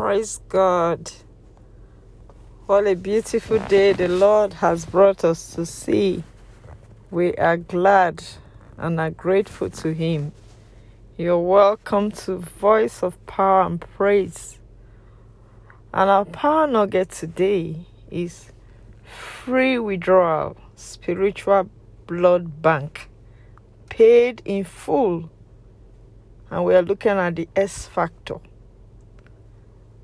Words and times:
Praise 0.00 0.40
God. 0.48 1.12
What 2.64 2.86
a 2.86 2.94
beautiful 2.94 3.58
day 3.58 3.92
the 3.92 4.08
Lord 4.08 4.54
has 4.54 4.86
brought 4.86 5.26
us 5.26 5.54
to 5.56 5.66
see. 5.66 6.24
We 7.10 7.34
are 7.34 7.58
glad 7.58 8.24
and 8.78 8.98
are 8.98 9.10
grateful 9.10 9.68
to 9.68 9.92
Him. 9.92 10.32
You're 11.18 11.38
welcome 11.38 12.12
to 12.12 12.38
Voice 12.38 13.02
of 13.02 13.14
Power 13.26 13.60
and 13.60 13.78
Praise. 13.78 14.58
And 15.92 16.08
our 16.08 16.24
power 16.24 16.66
nugget 16.66 17.10
today 17.10 17.84
is 18.10 18.52
free 19.04 19.78
withdrawal, 19.78 20.56
spiritual 20.76 21.68
blood 22.06 22.62
bank, 22.62 23.10
paid 23.90 24.40
in 24.46 24.64
full. 24.64 25.28
And 26.50 26.64
we 26.64 26.74
are 26.74 26.80
looking 26.80 27.12
at 27.18 27.36
the 27.36 27.50
S 27.54 27.86
factor. 27.86 28.36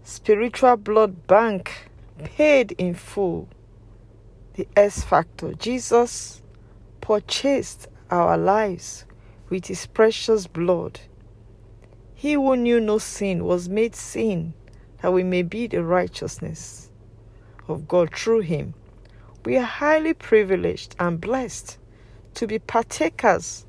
Spiritual 0.09 0.77
blood 0.77 1.27
bank, 1.27 1.91
paid 2.23 2.70
in 2.78 2.95
full. 2.95 3.48
The 4.55 4.69
S 4.77 5.02
factor. 5.02 5.52
Jesus 5.55 6.42
purchased 7.01 7.88
our 8.09 8.38
lives 8.38 9.05
with 9.48 9.66
his 9.66 9.87
precious 9.87 10.46
blood. 10.46 11.01
He 12.15 12.34
who 12.34 12.55
knew 12.55 12.79
no 12.79 12.98
sin 12.98 13.45
was 13.45 13.69
made 13.69 13.96
sin 13.96 14.55
that 15.02 15.12
we 15.12 15.24
may 15.24 15.42
be 15.42 15.66
the 15.66 15.82
righteousness 15.82 16.88
of 17.66 17.88
God 17.88 18.15
through 18.15 18.43
him. 18.43 18.74
We 19.45 19.57
are 19.57 19.62
highly 19.62 20.15
privileged 20.15 20.95
and 21.01 21.20
blessed 21.20 21.79
to 22.34 22.46
be 22.46 22.60
partakers 22.60 23.66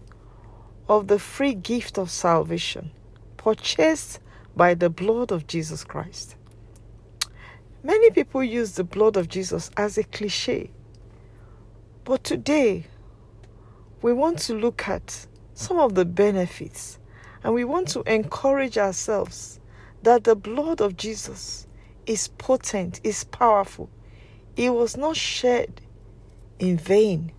of 0.88 1.08
the 1.08 1.18
free 1.18 1.55
gift 1.55 1.98
of 1.98 2.12
salvation 2.12 2.91
purchased 3.38 4.20
by 4.58 4.74
the 4.74 4.90
blood 4.90 5.32
of 5.32 5.46
Jesus 5.46 5.84
Christ. 5.84 6.36
Many 7.84 8.10
people 8.10 8.44
use 8.44 8.72
the 8.74 8.84
blood 8.84 9.16
of 9.16 9.30
Jesus 9.30 9.70
as 9.77 9.98
a 9.98 10.04
cliche, 10.04 10.72
but 12.04 12.24
today 12.24 12.88
we 14.02 14.14
want 14.14 14.40
to 14.40 14.55
look 14.55 14.88
at 14.88 15.27
some 15.54 15.77
of 15.77 15.94
the 15.94 16.05
benefits 16.05 16.98
and 17.44 17.54
we 17.54 17.64
want 17.64 17.88
to 17.90 18.02
encourage 18.12 18.80
ourselves 18.80 19.60
that 20.02 20.24
the 20.24 20.36
blood 20.36 20.82
of 20.82 20.98
Jesus 20.98 21.68
is 22.08 22.27
potent, 22.27 22.99
is 23.04 23.24
powerful. 23.26 23.90
It 24.55 24.74
was 24.74 24.98
not 24.98 25.16
shed 25.16 25.82
in 26.58 26.77
vain. 26.77 27.32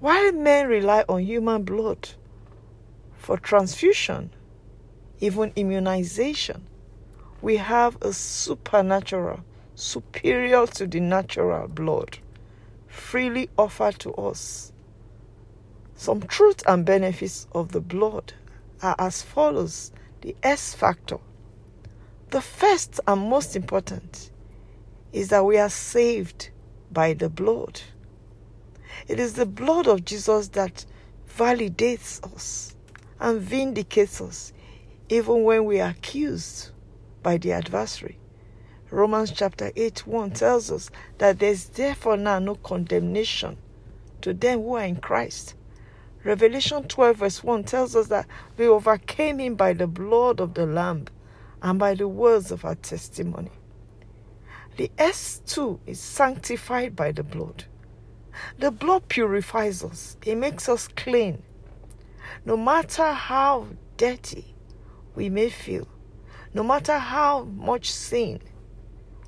While 0.00 0.32
men 0.32 0.66
rely 0.66 1.04
on 1.08 1.22
human 1.22 1.62
blood 1.62 2.10
for 3.16 3.38
transfusion, 3.38 4.30
even 5.20 5.52
immunization, 5.56 6.66
we 7.42 7.56
have 7.56 7.96
a 8.02 8.12
supernatural, 8.12 9.40
superior 9.74 10.66
to 10.66 10.86
the 10.86 11.00
natural 11.00 11.68
blood, 11.68 12.18
freely 12.86 13.48
offered 13.56 13.98
to 14.00 14.12
us. 14.14 14.72
Some 15.94 16.22
truth 16.22 16.62
and 16.66 16.84
benefits 16.84 17.46
of 17.52 17.72
the 17.72 17.80
blood 17.80 18.32
are 18.82 18.96
as 18.98 19.22
follows 19.22 19.92
the 20.20 20.36
S 20.42 20.74
factor. 20.74 21.18
The 22.30 22.40
first 22.40 23.00
and 23.06 23.30
most 23.30 23.56
important 23.56 24.30
is 25.12 25.28
that 25.28 25.44
we 25.44 25.56
are 25.58 25.70
saved 25.70 26.50
by 26.90 27.14
the 27.14 27.28
blood. 27.28 27.80
It 29.08 29.20
is 29.20 29.34
the 29.34 29.46
blood 29.46 29.86
of 29.86 30.04
Jesus 30.04 30.48
that 30.48 30.84
validates 31.28 32.22
us 32.34 32.74
and 33.20 33.40
vindicates 33.40 34.20
us 34.20 34.52
even 35.08 35.44
when 35.44 35.64
we 35.64 35.80
are 35.80 35.90
accused 35.90 36.70
by 37.22 37.36
the 37.36 37.52
adversary. 37.52 38.18
Romans 38.90 39.32
chapter 39.32 39.72
8 39.76 40.06
1 40.06 40.30
tells 40.30 40.70
us 40.70 40.90
that 41.18 41.38
there's 41.38 41.66
therefore 41.66 42.16
now 42.16 42.38
no 42.38 42.54
condemnation 42.54 43.56
to 44.20 44.32
them 44.32 44.60
who 44.62 44.74
are 44.74 44.84
in 44.84 44.96
Christ. 44.96 45.54
Revelation 46.24 46.88
12 46.88 47.16
verse 47.16 47.44
1 47.44 47.64
tells 47.64 47.94
us 47.94 48.08
that 48.08 48.26
we 48.56 48.66
overcame 48.66 49.38
him 49.38 49.54
by 49.54 49.72
the 49.72 49.86
blood 49.86 50.40
of 50.40 50.54
the 50.54 50.66
Lamb 50.66 51.06
and 51.62 51.78
by 51.78 51.94
the 51.94 52.08
words 52.08 52.50
of 52.50 52.64
our 52.64 52.74
testimony. 52.74 53.50
The 54.76 54.90
S2 54.98 55.78
is 55.86 56.00
sanctified 56.00 56.96
by 56.96 57.12
the 57.12 57.22
blood. 57.22 57.64
The 58.58 58.70
blood 58.70 59.08
purifies 59.08 59.82
us, 59.82 60.16
it 60.24 60.34
makes 60.34 60.68
us 60.68 60.88
clean. 60.88 61.42
No 62.44 62.56
matter 62.56 63.12
how 63.12 63.68
dirty 63.96 64.55
we 65.16 65.30
may 65.30 65.48
feel, 65.48 65.88
no 66.54 66.62
matter 66.62 66.98
how 66.98 67.44
much 67.44 67.90
sin 67.90 68.40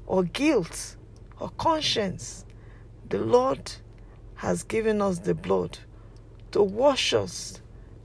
or 0.07 0.23
guilt 0.23 0.97
or 1.41 1.49
conscience, 1.51 2.45
the 3.09 3.19
Lord 3.19 3.73
has 4.37 4.63
given 4.63 5.03
us 5.03 5.21
the 5.21 5.35
blood 5.35 5.79
to 6.53 6.63
wash 6.63 7.13
us 7.13 7.61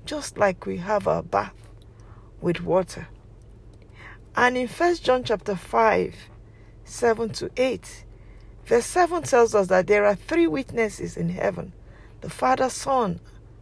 just 0.06 0.38
like 0.38 0.66
we 0.66 0.78
have 0.78 1.08
our 1.08 1.22
bath 1.22 1.54
with 2.42 2.62
water. 2.62 3.08
And 4.36 4.58
in 4.58 4.68
First 4.68 5.04
John 5.04 5.24
chapter 5.24 5.56
5, 5.56 6.16
7 6.86 7.30
to 7.30 7.52
8, 7.56 8.06
verse 8.66 8.86
7 8.86 9.24
tells 9.24 9.54
us 9.54 9.68
that 9.68 9.88
there 9.88 10.06
are 10.06 10.16
three 10.16 10.48
witnesses 10.48 11.18
in 11.18 11.30
heaven 11.30 11.74
the 12.22 12.30
Father, 12.30 12.70
Son, 12.70 13.20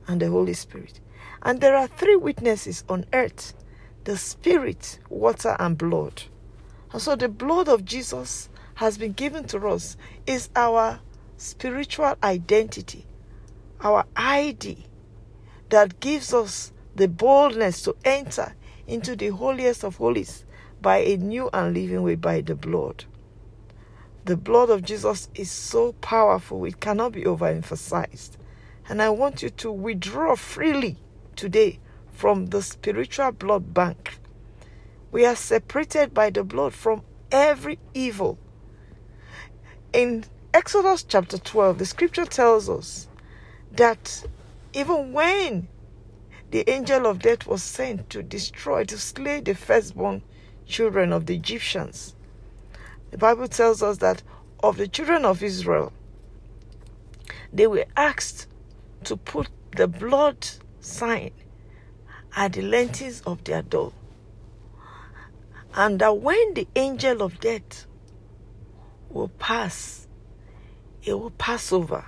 and 0.08 0.22
the 0.22 0.30
Holy 0.30 0.54
Spirit. 0.54 1.00
And 1.42 1.60
there 1.60 1.76
are 1.76 1.88
three 1.88 2.16
witnesses 2.16 2.84
on 2.88 3.06
earth 3.12 3.56
the 4.04 4.18
spirit, 4.18 5.00
water, 5.10 5.56
and 5.60 5.78
blood. 5.78 6.24
And 6.92 7.02
so 7.02 7.16
the 7.16 7.30
blood 7.30 7.68
of 7.68 7.86
Jesus 7.86 8.50
has 8.76 8.98
been 8.98 9.14
given 9.14 9.46
to 9.46 9.68
us, 9.68 9.96
is 10.26 10.50
our 10.56 11.00
spiritual 11.38 12.16
identity, 12.24 13.06
our 13.82 14.06
ID 14.16 14.86
that 15.70 16.00
gives 16.00 16.34
us 16.34 16.72
the 16.96 17.08
boldness 17.08 17.82
to 17.84 17.96
enter 18.04 18.56
into 18.88 19.16
the 19.16 19.30
holiest 19.30 19.84
of 19.84 19.96
holies 19.98 20.46
by 20.82 20.98
a 20.98 21.18
new 21.18 21.50
and 21.54 21.74
living 21.74 22.02
way 22.04 22.16
by 22.16 22.42
the 22.42 22.56
blood. 22.56 23.06
The 24.26 24.36
blood 24.38 24.70
of 24.70 24.84
Jesus 24.84 25.30
is 25.34 25.50
so 25.50 25.94
powerful, 25.94 26.66
it 26.66 26.80
cannot 26.80 27.14
be 27.14 27.24
overemphasized. 27.24 28.32
And 28.90 29.02
I 29.02 29.10
want 29.10 29.42
you 29.42 29.50
to 29.52 29.72
withdraw 29.72 30.36
freely 30.36 30.98
today 31.36 31.80
from 32.22 32.46
the 32.52 32.62
spiritual 32.62 33.32
blood 33.32 33.74
bank. 33.74 34.20
We 35.12 35.26
are 35.26 35.36
separated 35.36 36.14
by 36.14 36.30
the 36.30 36.44
blood 36.44 36.72
from 36.72 37.02
every 37.32 37.80
evil. 37.96 38.38
In 39.92 40.26
Exodus 40.54 41.02
chapter 41.02 41.40
12, 41.40 41.80
the 41.80 41.86
scripture 41.88 42.26
tells 42.26 42.70
us 42.70 43.08
that 43.72 44.24
even 44.72 45.14
when 45.14 45.68
the 46.52 46.70
angel 46.70 47.08
of 47.08 47.24
death 47.24 47.48
was 47.48 47.64
sent 47.64 48.12
to 48.12 48.22
destroy, 48.22 48.84
to 48.84 49.00
slay 49.00 49.40
the 49.40 49.56
firstborn 49.56 50.22
children 50.68 51.12
of 51.12 51.26
the 51.26 51.34
Egyptians, 51.34 52.14
the 53.10 53.18
Bible 53.18 53.48
tells 53.48 53.82
us 53.82 53.98
that 53.98 54.22
of 54.62 54.78
the 54.78 54.88
children 54.88 55.26
of 55.26 55.42
Israel, 55.42 55.92
they 57.52 57.66
were 57.66 57.88
asked 57.98 58.46
to 59.06 59.18
put 59.18 59.50
the 59.76 59.88
blood 59.88 60.48
sign 60.82 61.32
at 62.36 62.54
the 62.54 62.62
lentils 62.62 63.22
of 63.22 63.44
their 63.44 63.62
door. 63.62 63.94
And 65.74 66.00
that 66.00 66.18
when 66.18 66.54
the 66.54 66.68
angel 66.76 67.22
of 67.22 67.40
death 67.40 67.86
will 69.10 69.30
pass, 69.30 70.08
it 71.04 71.14
will 71.14 71.32
pass 71.32 71.72
over. 71.72 72.06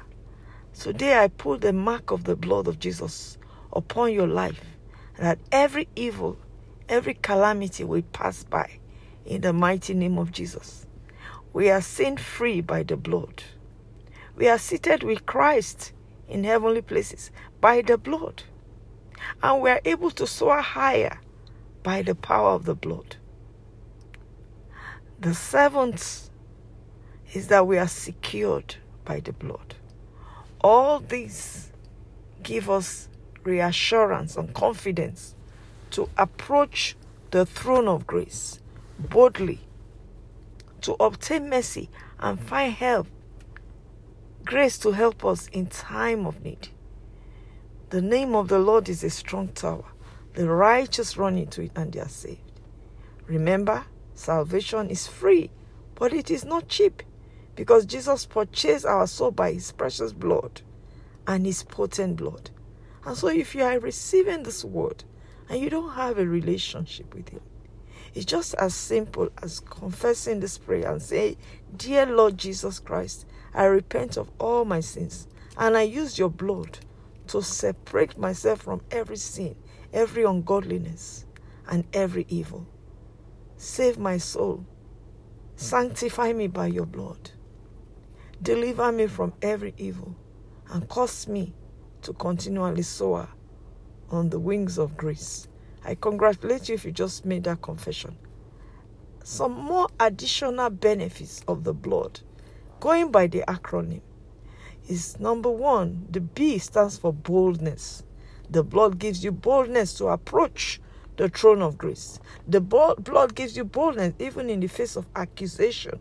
Today 0.78 1.18
I 1.24 1.28
put 1.28 1.62
the 1.62 1.74
mark 1.74 2.12
of 2.12 2.24
the 2.24 2.36
blood 2.36 2.68
of 2.68 2.80
Jesus 2.80 3.38
upon 3.72 4.14
your 4.14 4.28
life, 4.28 4.62
that 5.18 5.40
every 5.52 5.88
evil, 5.96 6.38
every 6.90 7.14
calamity 7.14 7.84
will 7.84 8.02
pass 8.14 8.44
by 8.44 8.80
in 9.26 9.42
the 9.42 9.54
mighty 9.54 9.94
name 9.94 10.18
of 10.18 10.32
Jesus. 10.32 10.86
We 11.54 11.70
are 11.70 11.82
sin 11.82 12.18
free 12.18 12.62
by 12.62 12.84
the 12.84 12.98
blood. 12.98 13.44
We 14.36 14.48
are 14.50 14.58
seated 14.58 15.04
with 15.04 15.26
Christ 15.26 15.94
in 16.28 16.44
heavenly 16.44 16.82
places 16.82 17.32
by 17.62 17.82
the 17.82 17.98
blood 17.98 18.44
and 19.42 19.62
we 19.62 19.70
are 19.70 19.82
able 19.86 20.12
to 20.12 20.28
soar 20.28 20.62
higher 20.62 21.20
by 21.82 22.02
the 22.02 22.16
power 22.16 22.52
of 22.52 22.66
the 22.66 22.76
blood. 22.76 23.18
The 25.20 25.34
seventh 25.34 26.30
is 27.34 27.48
that 27.48 27.66
we 27.66 27.78
are 27.78 27.88
secured 27.88 28.76
by 29.06 29.20
the 29.20 29.34
blood. 29.34 29.76
All 30.62 31.00
these 31.00 31.72
give 32.42 32.70
us 32.70 33.10
reassurance 33.44 34.36
and 34.38 34.54
confidence 34.54 35.36
to 35.92 36.10
approach 36.18 36.96
the 37.32 37.46
throne 37.46 37.88
of 37.88 38.06
grace 38.08 38.60
boldly, 39.00 39.60
to 40.82 40.94
obtain 41.00 41.50
mercy 41.50 41.90
and 42.20 42.40
find 42.40 42.74
help, 42.74 43.08
grace 44.46 44.78
to 44.80 44.92
help 44.92 45.26
us 45.26 45.48
in 45.48 45.68
time 45.68 46.26
of 46.26 46.44
need. 46.44 46.70
The 47.94 48.02
name 48.02 48.34
of 48.34 48.48
the 48.48 48.58
Lord 48.58 48.90
is 48.90 49.04
a 49.04 49.12
strong 49.12 49.50
tower. 49.50 49.86
The 50.34 50.50
righteous 50.50 51.16
run 51.16 51.38
into 51.38 51.62
it 51.62 51.74
and 51.76 51.94
they 51.94 52.00
are 52.00 52.10
saved. 52.10 52.60
Remember, 53.28 53.86
Salvation 54.16 54.90
is 54.90 55.06
free, 55.06 55.52
but 55.94 56.12
it 56.12 56.32
is 56.32 56.44
not 56.44 56.68
cheap 56.68 57.04
because 57.56 57.86
Jesus 57.86 58.26
purchased 58.26 58.88
our 58.88 59.06
soul 59.06 59.30
by 59.30 59.54
his 59.54 59.72
precious 59.74 60.12
blood 60.12 60.64
and 61.28 61.46
his 61.46 61.62
potent 61.62 62.16
blood. 62.16 62.50
And 63.06 63.16
so, 63.16 63.28
if 63.28 63.54
you 63.54 63.62
are 63.62 63.78
receiving 63.78 64.42
this 64.42 64.66
word 64.66 65.04
and 65.48 65.62
you 65.62 65.70
don't 65.70 65.94
have 65.94 66.18
a 66.18 66.26
relationship 66.26 67.14
with 67.14 67.30
him, 67.30 67.42
it's 68.16 68.26
just 68.26 68.56
as 68.56 68.74
simple 68.74 69.30
as 69.44 69.60
confessing 69.60 70.40
this 70.40 70.58
prayer 70.58 70.92
and 70.92 71.00
say, 71.00 71.38
Dear 71.78 72.08
Lord 72.08 72.40
Jesus 72.40 72.80
Christ, 72.80 73.28
I 73.54 73.66
repent 73.66 74.18
of 74.18 74.32
all 74.40 74.66
my 74.66 74.80
sins 74.80 75.28
and 75.56 75.78
I 75.78 75.84
use 75.84 76.18
your 76.18 76.32
blood 76.32 76.80
to 77.28 77.42
separate 77.42 78.18
myself 78.18 78.62
from 78.62 78.82
every 78.92 79.18
sin, 79.18 79.56
every 79.92 80.24
ungodliness, 80.24 81.26
and 81.68 81.86
every 81.94 82.26
evil. 82.30 82.68
Save 83.58 83.98
my 83.98 84.18
soul. 84.18 84.66
Sanctify 85.56 86.34
me 86.34 86.48
by 86.48 86.68
your 86.68 86.86
blood. 86.86 87.32
Deliver 88.42 88.92
me 88.92 89.08
from 89.08 89.34
every 89.42 89.74
evil 89.78 90.16
and 90.70 90.88
cause 90.90 91.28
me 91.28 91.54
to 92.02 92.14
continually 92.14 92.82
soar 92.82 93.30
on 94.10 94.30
the 94.30 94.40
wings 94.40 94.78
of 94.78 94.98
grace. 94.98 95.48
I 95.86 95.96
congratulate 95.96 96.70
you 96.70 96.76
if 96.76 96.86
you 96.86 96.92
just 96.92 97.26
made 97.26 97.44
that 97.46 97.62
confession. 97.62 98.18
Some 99.24 99.54
more 99.54 99.88
additional 100.00 100.70
benefits 100.70 101.44
of 101.48 101.64
the 101.64 101.74
blood, 101.74 102.20
going 102.80 103.12
by 103.12 103.28
the 103.28 103.44
acronym, 103.48 104.02
is 104.88 105.20
number 105.20 105.50
one, 105.50 106.08
the 106.10 106.22
B 106.22 106.58
stands 106.58 106.98
for 106.98 107.14
boldness. 107.14 108.04
The 108.50 108.64
blood 108.64 109.00
gives 109.00 109.24
you 109.24 109.32
boldness 109.32 109.94
to 109.96 110.08
approach 110.08 110.82
the 111.18 111.30
throne 111.30 111.62
of 111.62 111.78
grace. 111.78 112.20
The 112.48 112.62
blood 112.62 113.36
gives 113.36 113.56
you 113.56 113.64
boldness 113.64 114.14
even 114.20 114.50
in 114.50 114.60
the 114.60 114.68
face 114.68 114.96
of 114.96 115.06
accusation. 115.16 116.00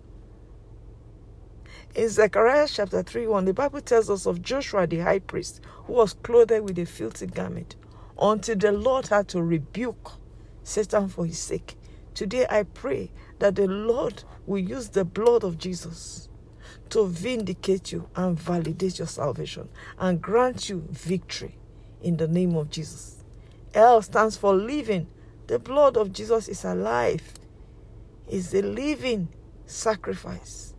In 1.95 2.09
Zechariah 2.09 2.69
chapter 2.69 3.03
3 3.03 3.27
1, 3.27 3.45
the 3.45 3.55
Bible 3.55 3.81
tells 3.81 4.09
us 4.09 4.27
of 4.27 4.41
Joshua 4.41 4.87
the 4.87 5.01
high 5.01 5.19
priest 5.19 5.61
who 5.85 5.93
was 5.93 6.15
clothed 6.15 6.61
with 6.63 6.79
a 6.79 6.87
filthy 6.87 7.27
garment 7.27 7.77
until 8.21 8.57
the 8.57 8.73
Lord 8.73 9.09
had 9.09 9.29
to 9.29 9.43
rebuke 9.43 10.13
Satan 10.63 11.09
for 11.09 11.27
his 11.27 11.39
sake. 11.39 11.77
Today 12.15 12.47
I 12.49 12.63
pray 12.63 13.11
that 13.39 13.57
the 13.57 13.67
Lord 13.67 14.25
will 14.47 14.59
use 14.59 14.89
the 14.89 15.05
blood 15.05 15.45
of 15.45 15.59
Jesus 15.59 16.29
to 16.91 17.07
vindicate 17.07 17.93
you 17.93 18.09
and 18.15 18.39
validate 18.39 18.99
your 18.99 19.09
salvation 19.09 19.69
and 19.99 20.21
grant 20.21 20.69
you 20.69 20.87
victory 20.91 21.57
in 22.03 22.17
the 22.17 22.29
name 22.29 22.57
of 22.57 22.71
Jesus. 22.71 23.25
L 23.75 24.03
stands 24.03 24.37
for 24.37 24.55
living. 24.55 25.07
The 25.47 25.59
blood 25.59 25.97
of 25.97 26.13
Jesus 26.13 26.49
is 26.49 26.65
alive, 26.65 27.23
is 28.29 28.55
a 28.55 28.63
living 28.63 29.29
sacrifice 29.67 30.75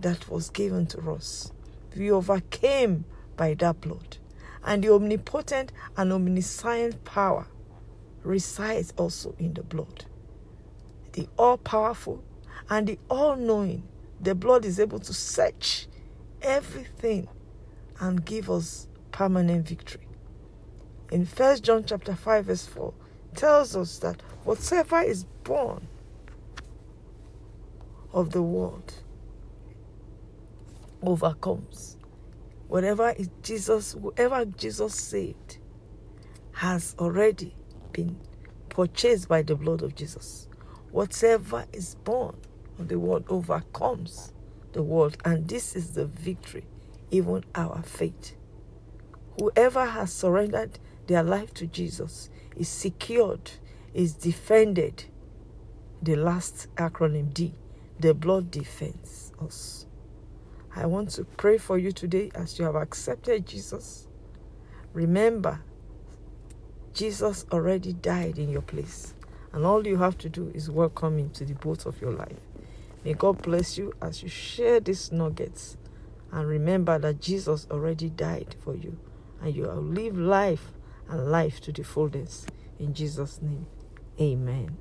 that 0.00 0.28
was 0.28 0.50
given 0.50 0.86
to 0.86 1.12
us. 1.12 1.52
We 1.96 2.10
overcame 2.10 3.04
by 3.36 3.54
that 3.54 3.80
blood. 3.80 4.18
And 4.64 4.82
the 4.82 4.92
omnipotent 4.92 5.72
and 5.96 6.12
omniscient 6.12 7.04
power 7.04 7.46
resides 8.22 8.92
also 8.96 9.34
in 9.38 9.54
the 9.54 9.62
blood. 9.62 10.06
The 11.12 11.28
all 11.38 11.58
powerful 11.58 12.24
and 12.68 12.86
the 12.86 12.98
all 13.10 13.36
knowing 13.36 13.86
the 14.24 14.34
blood 14.34 14.64
is 14.64 14.80
able 14.80 14.98
to 14.98 15.12
search 15.12 15.86
everything 16.40 17.28
and 18.00 18.24
give 18.24 18.50
us 18.50 18.88
permanent 19.12 19.68
victory. 19.68 20.08
In 21.12 21.26
First 21.26 21.62
John 21.62 21.84
chapter 21.86 22.14
5 22.14 22.46
verse 22.46 22.66
4 22.66 22.94
tells 23.34 23.76
us 23.76 23.98
that 23.98 24.22
whatever 24.44 25.00
is 25.02 25.24
born 25.44 25.86
of 28.12 28.30
the 28.30 28.42
world 28.42 28.94
overcomes. 31.02 31.98
Whatever 32.68 33.14
Jesus, 33.42 33.92
whoever 33.92 34.46
Jesus 34.46 34.94
saved 34.94 35.58
has 36.52 36.96
already 36.98 37.54
been 37.92 38.18
purchased 38.70 39.28
by 39.28 39.42
the 39.42 39.54
blood 39.54 39.82
of 39.82 39.94
Jesus. 39.94 40.48
Whatever 40.90 41.66
is 41.72 41.96
born 41.96 42.36
the 42.78 42.98
world 42.98 43.24
overcomes 43.28 44.32
the 44.72 44.82
world, 44.82 45.16
and 45.24 45.48
this 45.48 45.76
is 45.76 45.92
the 45.92 46.06
victory, 46.06 46.66
even 47.10 47.44
our 47.54 47.82
faith. 47.82 48.34
Whoever 49.38 49.86
has 49.86 50.12
surrendered 50.12 50.78
their 51.06 51.22
life 51.22 51.54
to 51.54 51.66
Jesus 51.66 52.30
is 52.56 52.68
secured, 52.68 53.52
is 53.92 54.14
defended. 54.14 55.04
The 56.02 56.16
last 56.16 56.68
acronym 56.76 57.32
D, 57.32 57.54
the 57.98 58.14
blood 58.14 58.50
defends 58.50 59.32
us. 59.40 59.86
I 60.76 60.86
want 60.86 61.10
to 61.10 61.24
pray 61.24 61.58
for 61.58 61.78
you 61.78 61.92
today 61.92 62.30
as 62.34 62.58
you 62.58 62.64
have 62.64 62.74
accepted 62.74 63.46
Jesus. 63.46 64.08
Remember, 64.92 65.60
Jesus 66.92 67.46
already 67.52 67.92
died 67.92 68.38
in 68.38 68.50
your 68.50 68.62
place, 68.62 69.14
and 69.52 69.64
all 69.64 69.86
you 69.86 69.96
have 69.98 70.18
to 70.18 70.28
do 70.28 70.50
is 70.54 70.70
welcome 70.70 71.18
him 71.18 71.30
to 71.30 71.44
the 71.44 71.54
boat 71.54 71.86
of 71.86 72.00
your 72.00 72.12
life. 72.12 72.36
May 73.04 73.12
God 73.12 73.42
bless 73.42 73.76
you 73.76 73.92
as 74.00 74.22
you 74.22 74.28
share 74.30 74.80
these 74.80 75.12
nuggets 75.12 75.76
and 76.32 76.48
remember 76.48 76.98
that 76.98 77.20
Jesus 77.20 77.66
already 77.70 78.08
died 78.08 78.56
for 78.64 78.74
you 78.74 78.98
and 79.42 79.54
you 79.54 79.64
will 79.64 79.82
live 79.82 80.16
life 80.16 80.72
and 81.08 81.30
life 81.30 81.60
to 81.62 81.72
the 81.72 81.84
fullness. 81.84 82.46
In 82.78 82.94
Jesus' 82.94 83.42
name, 83.42 83.66
amen. 84.18 84.78